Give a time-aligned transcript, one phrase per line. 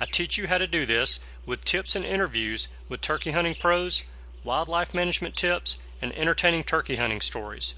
[0.00, 4.04] I teach you how to do this with tips and interviews with turkey hunting pros,
[4.44, 7.74] wildlife management tips, and entertaining turkey hunting stories.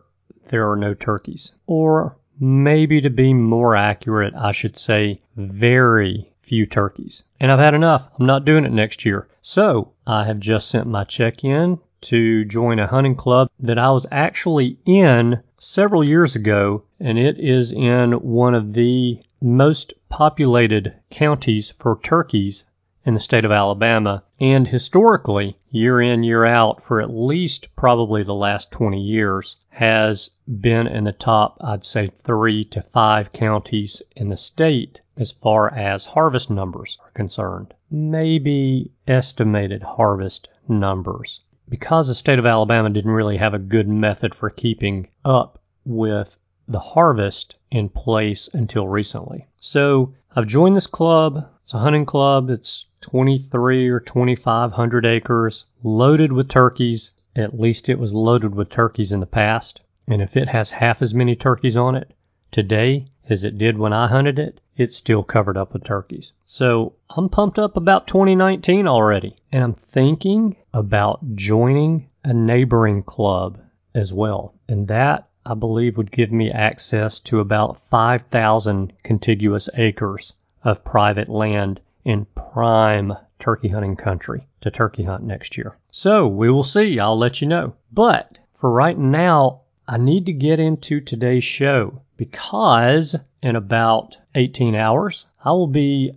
[0.50, 1.50] there are no turkeys.
[1.66, 7.22] Or maybe to be more accurate, I should say very few turkeys.
[7.38, 8.08] And I've had enough.
[8.18, 9.28] I'm not doing it next year.
[9.42, 13.90] So I have just sent my check in to join a hunting club that I
[13.90, 20.94] was actually in several years ago, and it is in one of the most populated
[21.10, 22.64] counties for turkeys
[23.04, 24.22] in the state of Alabama.
[24.38, 30.30] And historically, year in, year out, for at least probably the last 20 years, has
[30.60, 35.72] been in the top, I'd say, three to five counties in the state as far
[35.72, 37.72] as harvest numbers are concerned.
[37.90, 41.40] Maybe estimated harvest numbers.
[41.68, 46.36] Because the state of Alabama didn't really have a good method for keeping up with
[46.66, 49.46] the harvest in place until recently.
[49.60, 51.48] So I've joined this club.
[51.64, 52.50] It's a hunting club.
[52.50, 57.10] It's 23 or 2500 acres loaded with turkeys.
[57.34, 59.80] At least it was loaded with turkeys in the past.
[60.06, 62.14] And if it has half as many turkeys on it
[62.52, 66.32] today as it did when I hunted it, it's still covered up with turkeys.
[66.44, 69.34] So I'm pumped up about 2019 already.
[69.50, 73.58] And I'm thinking about joining a neighboring club
[73.96, 74.54] as well.
[74.68, 81.28] And that I believe would give me access to about 5,000 contiguous acres of private
[81.28, 85.76] land in prime turkey hunting country to turkey hunt next year.
[85.90, 87.00] So we will see.
[87.00, 87.74] I'll let you know.
[87.90, 94.76] But for right now, I need to get into today's show because in about 18
[94.76, 96.12] hours, I will be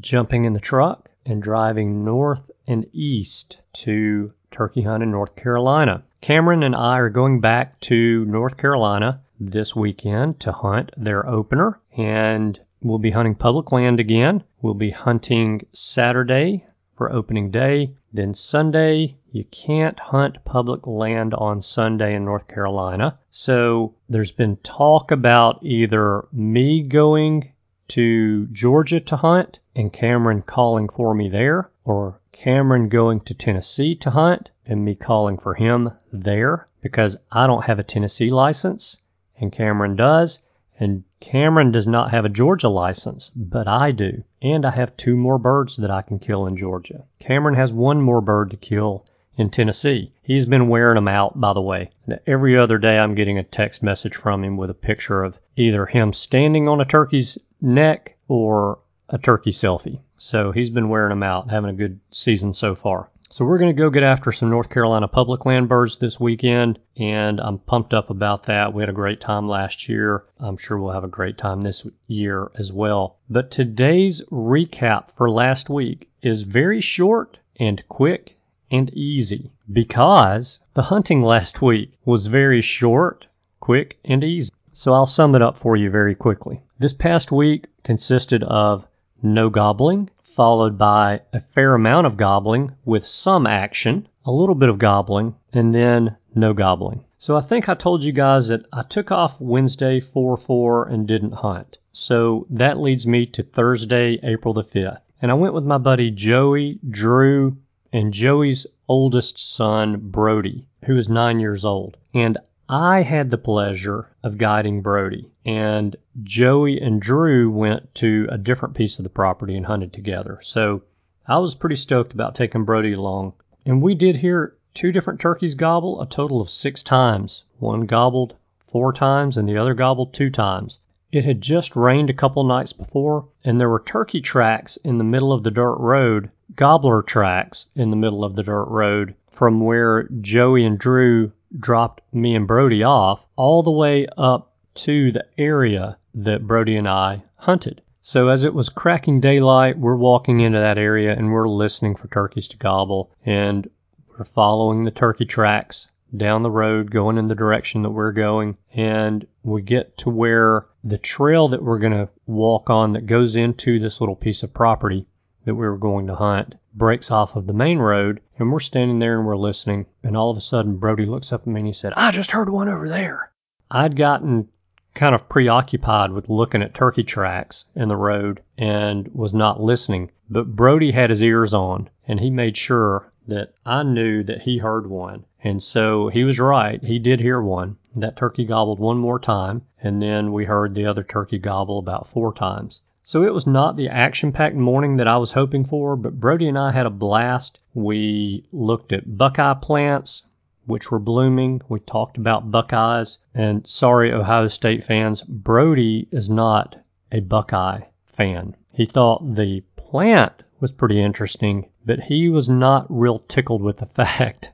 [0.00, 6.02] jumping in the truck and driving north and east to turkey hunt in North Carolina.
[6.22, 11.80] Cameron and I are going back to North Carolina this weekend to hunt their opener,
[11.96, 14.44] and we'll be hunting public land again.
[14.60, 16.64] We'll be hunting Saturday
[16.96, 17.96] for opening day.
[18.12, 23.18] Then Sunday, you can't hunt public land on Sunday in North Carolina.
[23.32, 27.52] So there's been talk about either me going
[27.88, 33.94] to Georgia to hunt and Cameron calling for me there, or Cameron going to Tennessee
[33.96, 38.96] to hunt and me calling for him there because I don't have a Tennessee license
[39.42, 40.40] and Cameron does.
[40.78, 44.24] And Cameron does not have a Georgia license, but I do.
[44.40, 47.04] And I have two more birds that I can kill in Georgia.
[47.18, 49.04] Cameron has one more bird to kill
[49.36, 50.12] in Tennessee.
[50.22, 51.90] He's been wearing them out, by the way.
[52.26, 55.86] Every other day I'm getting a text message from him with a picture of either
[55.86, 58.78] him standing on a turkey's neck or
[59.12, 60.00] a turkey selfie.
[60.16, 63.10] So he's been wearing them out, having a good season so far.
[63.32, 66.78] So we're going to go get after some North Carolina public land birds this weekend,
[66.98, 68.74] and I'm pumped up about that.
[68.74, 70.24] We had a great time last year.
[70.38, 73.16] I'm sure we'll have a great time this year as well.
[73.30, 78.36] But today's recap for last week is very short and quick
[78.70, 83.26] and easy because the hunting last week was very short,
[83.60, 84.52] quick, and easy.
[84.74, 86.60] So I'll sum it up for you very quickly.
[86.78, 88.86] This past week consisted of
[89.22, 94.68] no gobbling, followed by a fair amount of gobbling with some action, a little bit
[94.68, 97.04] of gobbling, and then no gobbling.
[97.18, 101.06] So I think I told you guys that I took off Wednesday 4 4 and
[101.06, 101.78] didn't hunt.
[101.92, 105.00] So that leads me to Thursday, April the 5th.
[105.20, 107.58] And I went with my buddy Joey, Drew,
[107.92, 111.96] and Joey's oldest son, Brody, who is nine years old.
[112.14, 118.38] And I had the pleasure of guiding Brody, and Joey and Drew went to a
[118.38, 120.38] different piece of the property and hunted together.
[120.42, 120.82] So
[121.26, 123.34] I was pretty stoked about taking Brody along.
[123.64, 127.44] And we did hear two different turkeys gobble a total of six times.
[127.58, 128.34] One gobbled
[128.66, 130.78] four times, and the other gobbled two times.
[131.12, 135.04] It had just rained a couple nights before, and there were turkey tracks in the
[135.04, 139.60] middle of the dirt road, gobbler tracks in the middle of the dirt road from
[139.60, 145.26] where Joey and Drew dropped me and Brody off all the way up to the
[145.38, 147.82] area that Brody and I hunted.
[148.00, 152.08] So as it was cracking daylight, we're walking into that area and we're listening for
[152.08, 153.70] turkeys to gobble and
[154.08, 158.56] we're following the turkey tracks down the road going in the direction that we're going
[158.74, 163.36] and we get to where the trail that we're going to walk on that goes
[163.36, 165.06] into this little piece of property
[165.44, 168.98] that we were going to hunt breaks off of the main road and we're standing
[168.98, 171.66] there and we're listening and all of a sudden Brody looks up at me and
[171.66, 173.32] he said, I just heard one over there.
[173.70, 174.48] I'd gotten
[174.94, 180.10] kind of preoccupied with looking at turkey tracks in the road and was not listening.
[180.28, 184.58] But Brody had his ears on and he made sure that I knew that he
[184.58, 185.24] heard one.
[185.44, 186.82] And so he was right.
[186.82, 187.76] He did hear one.
[187.94, 192.06] That turkey gobbled one more time, and then we heard the other turkey gobble about
[192.06, 192.80] four times.
[193.02, 196.48] So it was not the action packed morning that I was hoping for, but Brody
[196.48, 197.58] and I had a blast.
[197.74, 200.24] We looked at Buckeye plants,
[200.66, 201.60] which were blooming.
[201.68, 203.18] We talked about Buckeyes.
[203.34, 206.76] And sorry, Ohio State fans, Brody is not
[207.10, 208.56] a Buckeye fan.
[208.70, 213.86] He thought the plant was pretty interesting, but he was not real tickled with the
[214.00, 214.52] fact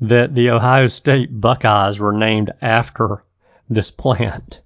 [0.00, 3.24] that the Ohio State Buckeyes were named after
[3.68, 4.62] this plant.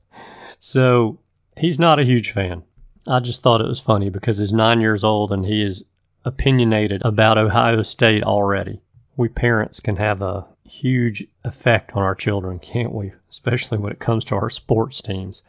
[0.61, 1.19] So
[1.57, 2.63] he's not a huge fan.
[3.07, 5.85] I just thought it was funny because he's nine years old and he is
[6.25, 8.81] opinionated about Ohio State already.
[9.17, 13.13] We parents can have a huge effect on our children, can't we?
[13.29, 15.43] Especially when it comes to our sports teams.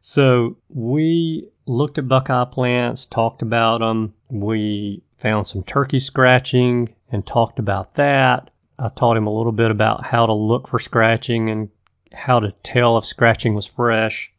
[0.00, 4.14] So we looked at Buckeye plants, talked about them.
[4.30, 8.50] We found some turkey scratching and talked about that.
[8.78, 11.68] I taught him a little bit about how to look for scratching and
[12.12, 14.32] how to tell if scratching was fresh.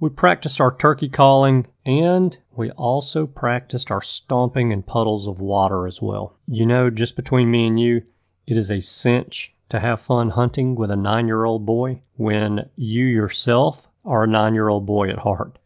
[0.00, 5.86] We practiced our turkey calling and we also practiced our stomping in puddles of water
[5.86, 6.34] as well.
[6.48, 8.02] You know, just between me and you,
[8.46, 12.68] it is a cinch to have fun hunting with a nine year old boy when
[12.76, 15.58] you yourself are a nine year old boy at heart.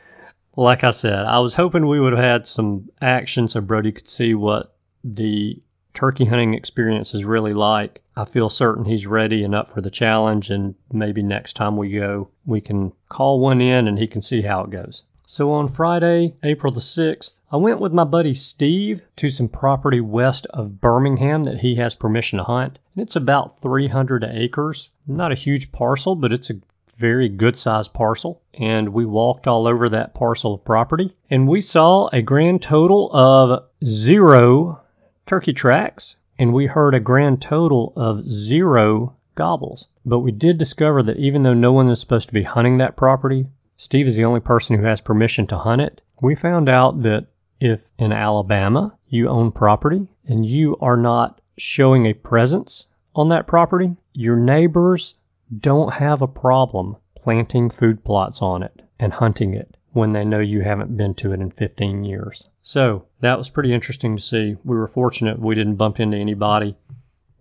[0.56, 4.08] Like I said, I was hoping we would have had some action so Brody could
[4.08, 4.74] see what
[5.04, 5.62] the
[5.94, 8.02] turkey hunting experience is really like.
[8.16, 11.90] I feel certain he's ready and up for the challenge, and maybe next time we
[11.92, 15.04] go, we can call one in and he can see how it goes.
[15.32, 20.00] So on Friday, April the 6th, I went with my buddy Steve to some property
[20.00, 22.80] west of Birmingham that he has permission to hunt.
[22.96, 24.90] And it's about 300 acres.
[25.06, 26.60] Not a huge parcel, but it's a
[26.96, 28.42] very good sized parcel.
[28.54, 31.14] And we walked all over that parcel of property.
[31.30, 34.80] And we saw a grand total of zero
[35.26, 39.86] turkey tracks, and we heard a grand total of zero gobbles.
[40.04, 42.96] But we did discover that even though no one is supposed to be hunting that
[42.96, 43.46] property,
[43.82, 46.02] Steve is the only person who has permission to hunt it.
[46.20, 47.28] We found out that
[47.60, 53.46] if in Alabama you own property and you are not showing a presence on that
[53.46, 55.14] property, your neighbors
[55.60, 60.40] don't have a problem planting food plots on it and hunting it when they know
[60.40, 62.46] you haven't been to it in 15 years.
[62.62, 64.58] So that was pretty interesting to see.
[64.62, 66.76] We were fortunate we didn't bump into anybody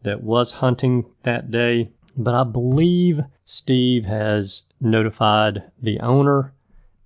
[0.04, 3.20] that was hunting that day, but I believe
[3.52, 6.54] Steve has notified the owner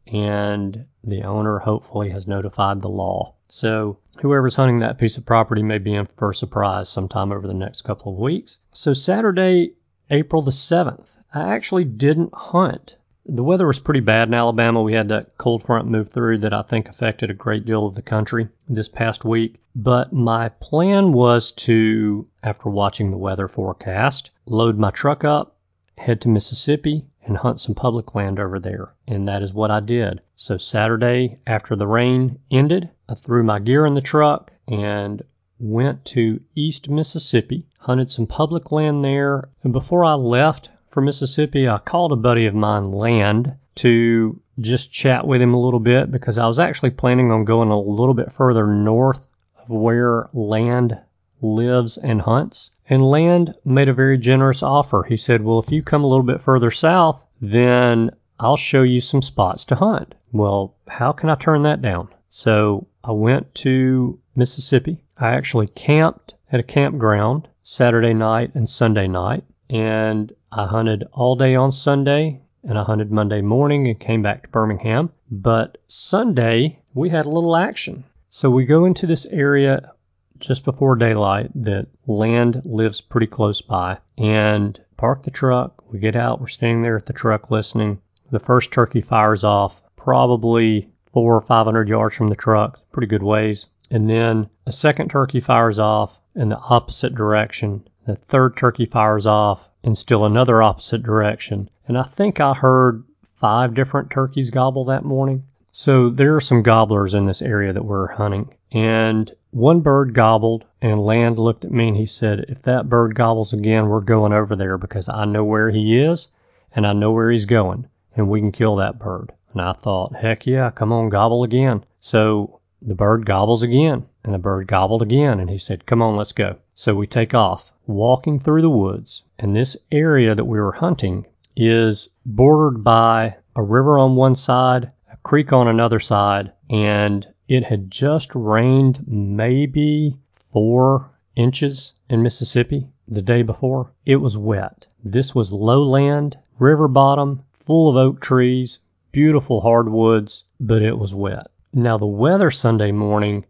[0.08, 3.34] and the owner hopefully has notified the law.
[3.48, 7.48] So whoever's hunting that piece of property may be in for a surprise sometime over
[7.48, 8.60] the next couple of weeks.
[8.74, 9.76] So Saturday,
[10.10, 14.82] April the 7th, I actually didn't hunt The weather was pretty bad in Alabama.
[14.82, 17.96] We had that cold front move through that I think affected a great deal of
[17.96, 19.62] the country this past week.
[19.74, 25.53] But my plan was to, after watching the weather forecast, load my truck up,
[25.98, 28.94] head to Mississippi, and hunt some public land over there.
[29.08, 30.22] And that is what I did.
[30.36, 35.24] So Saturday, after the rain ended, I threw my gear in the truck and
[35.60, 39.50] went to East Mississippi, hunted some public land there.
[39.64, 44.92] And before I left for Mississippi, I called a buddy of mine, Land, to just
[44.92, 48.14] chat with him a little bit because I was actually planning on going a little
[48.14, 49.22] bit further north
[49.58, 51.00] of where Land
[51.44, 52.72] lives and hunts.
[52.90, 55.04] And Land made a very generous offer.
[55.04, 58.10] He said, Well, if you come a little bit further south, then
[58.40, 60.16] I'll show you some spots to hunt.
[60.32, 62.08] Well, how can I turn that down?
[62.30, 65.04] So I went to Mississippi.
[65.18, 69.44] I actually camped at a campground Saturday night and Sunday night.
[69.70, 74.44] And I hunted all day on Sunday and I hunted Monday morning and came back
[74.44, 75.12] to Birmingham.
[75.30, 78.04] But Sunday, we had a little action.
[78.30, 79.92] So we go into this area
[80.40, 85.84] just before daylight that Land lives pretty close by and park the truck.
[85.92, 88.02] We get out, we're standing there at the truck listening.
[88.32, 93.08] The first turkey fires off probably four or five hundred yards from the truck, pretty
[93.08, 93.68] good ways.
[93.92, 97.88] And then a second turkey fires off in the opposite direction.
[98.06, 101.70] The third turkey fires off in still another opposite direction.
[101.88, 105.44] And I think I heard five different turkeys gobble that morning.
[105.72, 108.54] So there are some gobblers in this area that we're hunting.
[108.72, 113.14] And one bird gobbled, and Land looked at me and he said, If that bird
[113.14, 116.30] gobbles again, we're going over there because I know where he is
[116.76, 119.32] and I know where he's going, and we can kill that bird.
[119.52, 121.86] And I thought, Heck yeah, come on, gobble again.
[122.00, 126.18] So the bird gobbles again, and the bird gobbled again, and he said, Come on,
[126.18, 126.56] let's go.
[126.74, 131.28] So we take off, walking through the woods, and this area that we were hunting
[131.56, 137.64] is bordered by a river on one side, a creek on another side, and it
[137.64, 143.92] had just rained maybe four inches in Mississippi the day before.
[144.06, 144.86] It was wet.
[145.04, 148.80] This was lowland, river bottom, full of oak trees,
[149.12, 151.48] beautiful hardwoods, but it was wet.
[151.74, 153.46] Now, the weather Sunday morning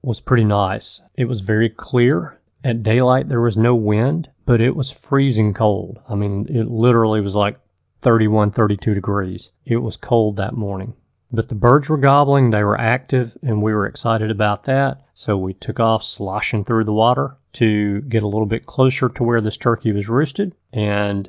[0.00, 1.02] was pretty nice.
[1.16, 2.38] It was very clear.
[2.62, 6.00] At daylight, there was no wind, but it was freezing cold.
[6.08, 7.58] I mean, it literally was like
[8.00, 9.50] 31, 32 degrees.
[9.66, 10.94] It was cold that morning.
[11.32, 15.06] But the birds were gobbling, they were active, and we were excited about that.
[15.14, 19.24] So we took off sloshing through the water to get a little bit closer to
[19.24, 21.28] where this turkey was roosted and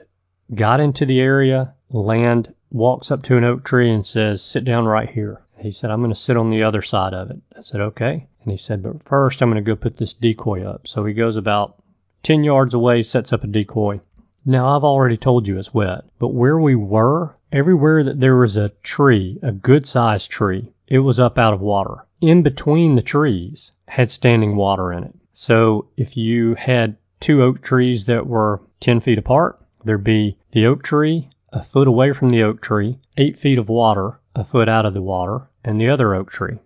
[0.53, 1.73] got into the area.
[1.89, 5.41] Land walks up to an oak tree and says, Sit down right here.
[5.57, 7.37] He said, I'm going to sit on the other side of it.
[7.57, 8.27] I said, Okay.
[8.41, 10.87] And he said, But first, I'm going to go put this decoy up.
[10.87, 11.81] So he goes about
[12.23, 14.01] 10 yards away, sets up a decoy.
[14.45, 18.57] Now, I've already told you it's wet, but where we were, everywhere that there was
[18.57, 22.05] a tree, a good sized tree, it was up out of water.
[22.19, 25.15] In between the trees had standing water in it.
[25.31, 30.65] So if you had two oak trees that were 10 feet apart, there'd be the
[30.65, 34.67] oak tree a foot away from the oak tree, eight feet of water, a foot
[34.67, 36.57] out of the water, and the other oak tree.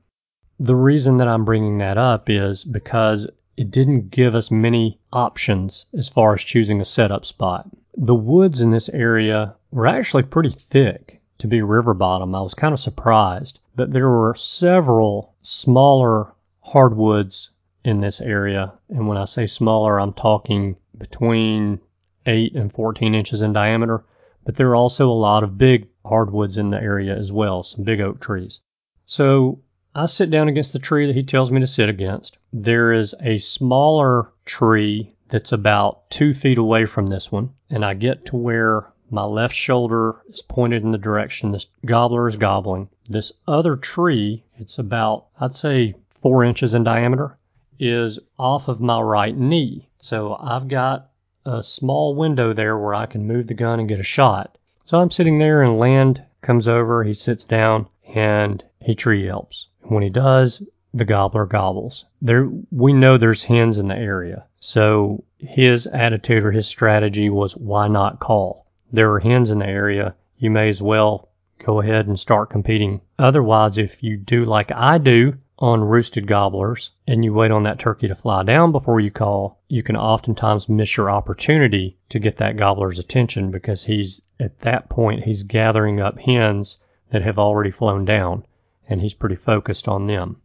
[0.59, 5.85] The reason that I'm bringing that up is because it didn't give us many options
[5.93, 7.69] as far as choosing a setup spot.
[7.95, 12.35] The woods in this area were actually pretty thick to be river bottom.
[12.35, 17.51] I was kind of surprised, but there were several smaller hardwoods
[17.83, 18.73] in this area.
[18.89, 21.79] And when I say smaller, I'm talking between
[22.25, 24.03] 8 and 14 inches in diameter.
[24.45, 27.83] But there are also a lot of big hardwoods in the area as well, some
[27.83, 28.61] big oak trees.
[29.05, 29.59] So
[29.95, 32.37] I sit down against the tree that he tells me to sit against.
[32.53, 37.93] There is a smaller tree that's about two feet away from this one, and I
[37.93, 42.89] get to where my left shoulder is pointed in the direction this gobbler is gobbling.
[43.07, 47.37] This other tree, it's about, I'd say, four inches in diameter,
[47.79, 49.87] is off of my right knee.
[49.97, 51.09] So I've got
[51.45, 54.57] a small window there where I can move the gun and get a shot.
[54.83, 59.67] So I'm sitting there, and Land comes over, he sits down, and he tree yelps.
[59.83, 60.61] When he does,
[60.93, 62.05] the gobbler gobbles.
[62.21, 64.45] There, we know there's hens in the area.
[64.59, 68.65] So his attitude or his strategy was, why not call?
[68.91, 70.15] There are hens in the area.
[70.37, 71.29] You may as well
[71.59, 73.01] go ahead and start competing.
[73.19, 77.79] Otherwise, if you do like I do on roosted gobblers and you wait on that
[77.79, 82.37] turkey to fly down before you call, you can oftentimes miss your opportunity to get
[82.37, 86.77] that gobbler's attention because he's at that point, he's gathering up hens
[87.11, 88.45] that have already flown down
[88.87, 90.37] and he's pretty focused on them.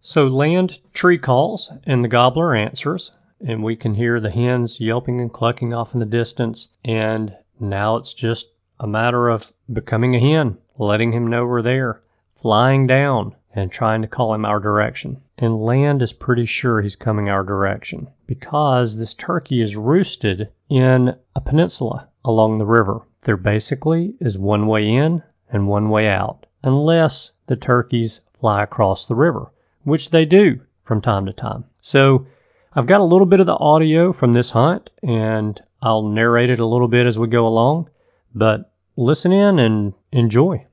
[0.00, 3.10] So Land tree calls and the gobbler answers,
[3.44, 6.68] and we can hear the hens yelping and clucking off in the distance.
[6.84, 8.46] And now it's just
[8.80, 12.02] a matter of becoming a hen, letting him know we're there,
[12.34, 15.20] flying down, and trying to call him our direction.
[15.36, 21.16] And Land is pretty sure he's coming our direction because this turkey is roosted in
[21.34, 23.00] a peninsula along the river.
[23.22, 29.06] There basically is one way in and one way out, unless the turkeys fly across
[29.06, 29.50] the river,
[29.82, 31.64] which they do from time to time.
[31.80, 32.26] So
[32.74, 36.60] I've got a little bit of the audio from this hunt and I'll narrate it
[36.60, 37.88] a little bit as we go along,
[38.34, 40.66] but listen in and enjoy.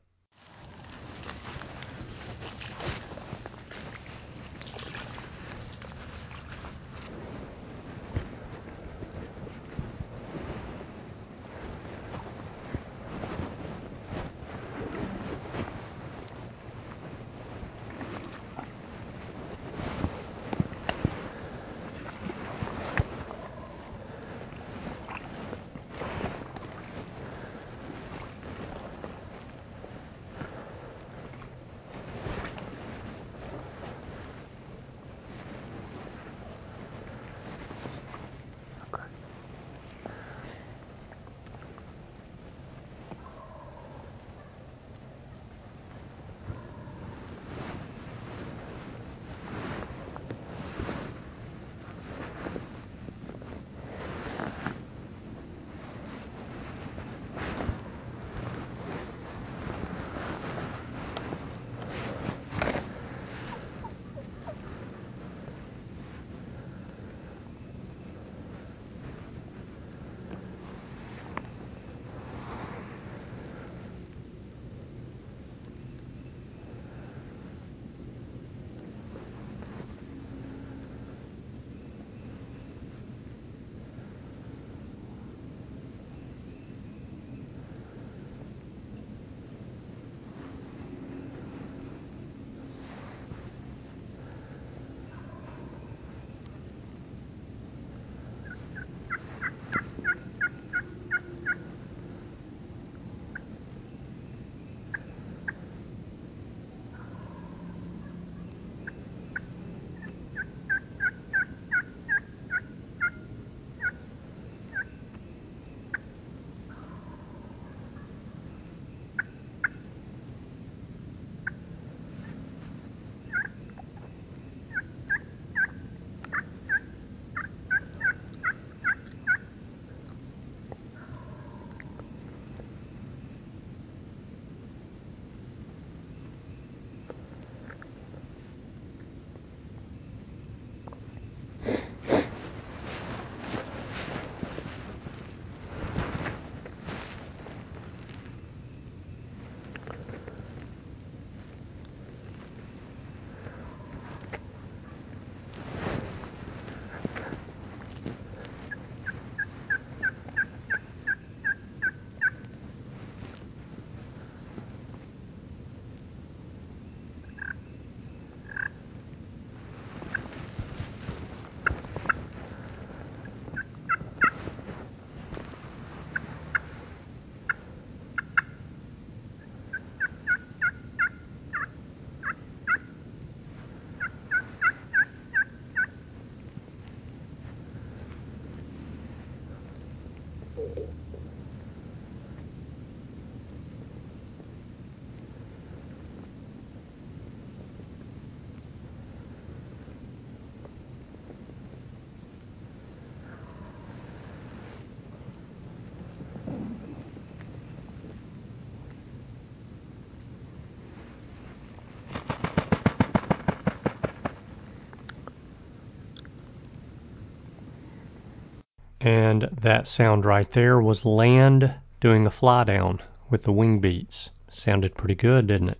[219.05, 224.31] And that sound right there was Land doing a fly down with the wing beats.
[224.49, 225.79] Sounded pretty good, didn't it?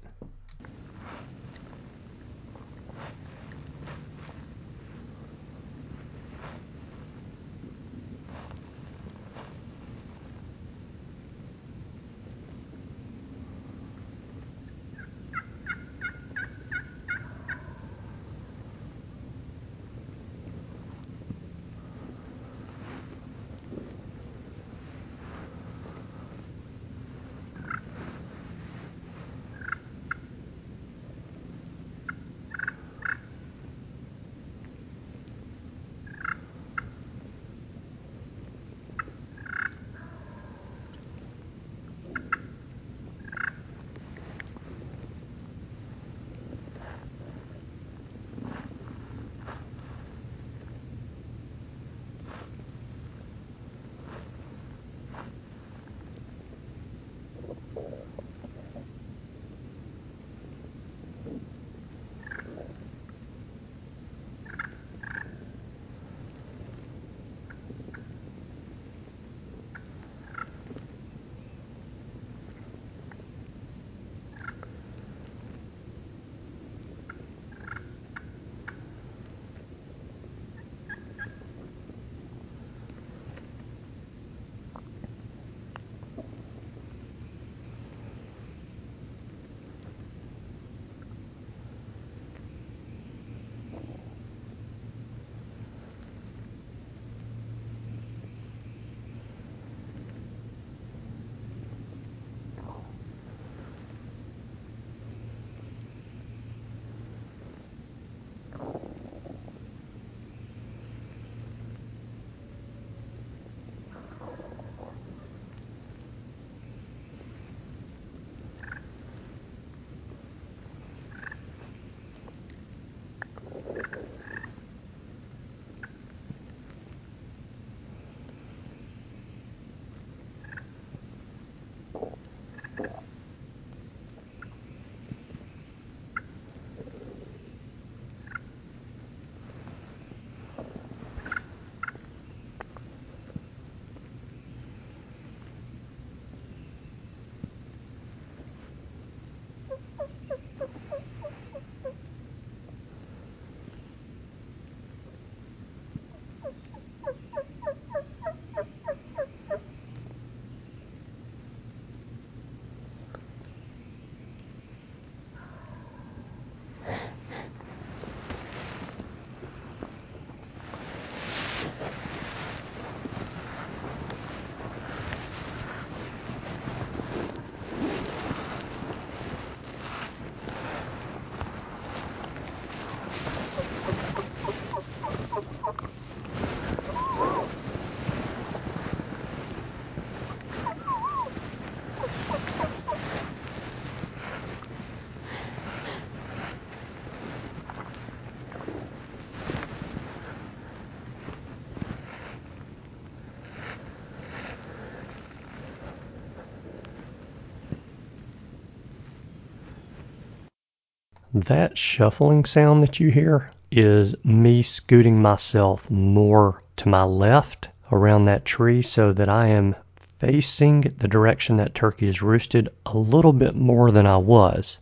[211.34, 218.24] That shuffling sound that you hear is me scooting myself more to my left around
[218.26, 219.76] that tree so that I am
[220.18, 224.80] facing the direction that turkey is roosted a little bit more than I was.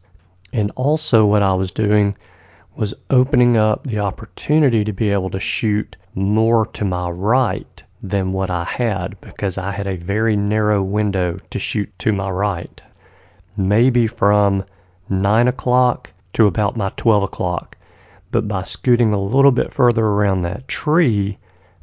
[0.51, 2.15] And also, what I was doing
[2.75, 8.31] was opening up the opportunity to be able to shoot more to my right than
[8.31, 12.79] what I had because I had a very narrow window to shoot to my right.
[13.57, 14.65] Maybe from
[15.09, 17.75] 9 o'clock to about my 12 o'clock.
[18.33, 21.37] But by scooting a little bit further around that tree,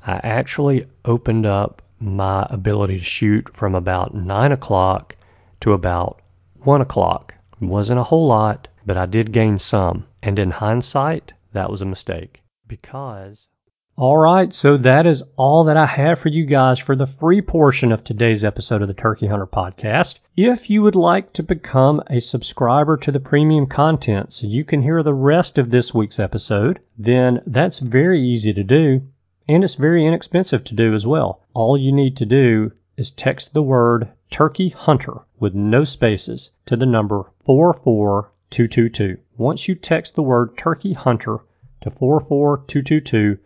[0.04, 5.14] I actually opened up my ability to shoot from about 9 o'clock
[5.60, 6.20] to about
[6.64, 7.34] 1 o'clock.
[7.60, 10.06] It wasn't a whole lot, but I did gain some.
[10.24, 13.46] And in hindsight, that was a mistake because
[13.96, 17.42] all right, so that is all that I have for you guys for the free
[17.42, 20.20] portion of today's episode of the Turkey Hunter podcast.
[20.36, 24.82] If you would like to become a subscriber to the premium content so you can
[24.82, 29.02] hear the rest of this week's episode, then that's very easy to do
[29.50, 31.42] and it's very inexpensive to do as well.
[31.54, 36.76] All you need to do is text the word Turkey Hunter with no spaces to
[36.76, 39.18] the number 44222.
[39.36, 41.38] Once you text the word Turkey Hunter
[41.80, 43.38] to 44222,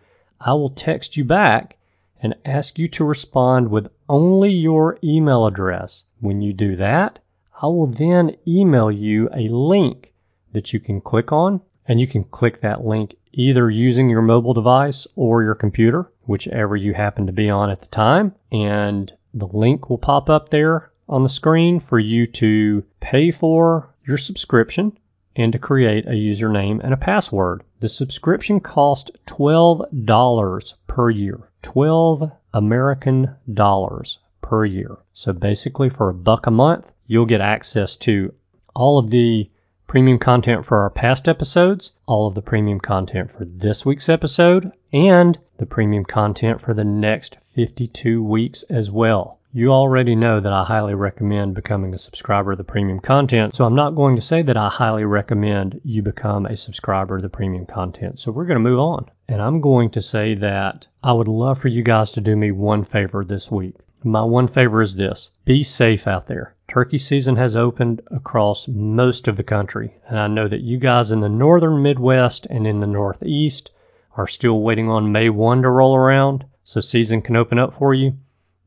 [0.46, 1.78] I will text you back
[2.20, 6.04] and ask you to respond with only your email address.
[6.20, 7.18] When you do that,
[7.62, 10.12] I will then email you a link
[10.52, 14.52] that you can click on, and you can click that link either using your mobile
[14.52, 18.34] device or your computer, whichever you happen to be on at the time.
[18.52, 23.94] And the link will pop up there on the screen for you to pay for
[24.06, 24.96] your subscription
[25.36, 27.62] and to create a username and a password.
[27.84, 31.50] The subscription cost $12 per year.
[31.60, 34.96] 12 American dollars per year.
[35.12, 38.32] So basically for a buck a month, you'll get access to
[38.74, 39.50] all of the
[39.86, 44.72] premium content for our past episodes, all of the premium content for this week's episode,
[44.94, 49.40] and the premium content for the next 52 weeks as well.
[49.56, 53.64] You already know that I highly recommend becoming a subscriber of the premium content, so
[53.64, 57.28] I'm not going to say that I highly recommend you become a subscriber of the
[57.28, 58.18] premium content.
[58.18, 59.08] So we're going to move on.
[59.28, 62.50] And I'm going to say that I would love for you guys to do me
[62.50, 63.76] one favor this week.
[64.02, 66.56] My one favor is this be safe out there.
[66.66, 71.12] Turkey season has opened across most of the country, and I know that you guys
[71.12, 73.70] in the northern Midwest and in the Northeast
[74.16, 77.94] are still waiting on May 1 to roll around so season can open up for
[77.94, 78.14] you.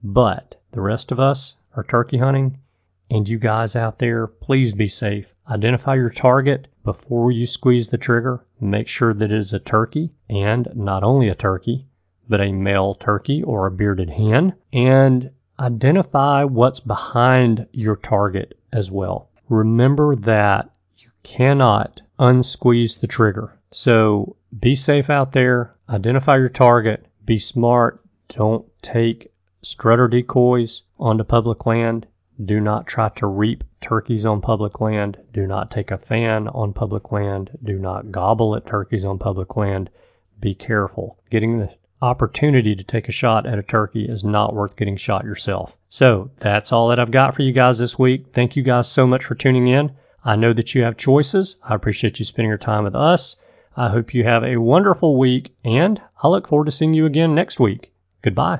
[0.02, 2.58] But the rest of us are turkey hunting,
[3.10, 5.34] and you guys out there, please be safe.
[5.50, 8.46] Identify your target before you squeeze the trigger.
[8.60, 11.86] Make sure that it is a turkey, and not only a turkey,
[12.28, 18.92] but a male turkey or a bearded hen, and identify what's behind your target as
[18.92, 19.30] well.
[19.50, 23.58] Remember that you cannot unsqueeze the trigger.
[23.72, 31.24] So be safe out there, identify your target, be smart, don't take strutter decoys onto
[31.24, 32.08] public land.
[32.44, 35.18] Do not try to reap turkeys on public land.
[35.34, 37.58] Do not take a fan on public land.
[37.64, 39.90] Do not gobble at turkeys on public land.
[40.40, 41.18] Be careful.
[41.30, 41.70] Getting the
[42.02, 45.78] opportunity to take a shot at a turkey is not worth getting shot yourself.
[45.90, 48.28] So that's all that I've got for you guys this week.
[48.34, 49.92] Thank you guys so much for tuning in.
[50.24, 51.58] I know that you have choices.
[51.64, 53.36] I appreciate you spending your time with us.
[53.76, 57.36] I hope you have a wonderful week, and I look forward to seeing you again
[57.36, 57.94] next week.
[58.22, 58.60] Goodbye.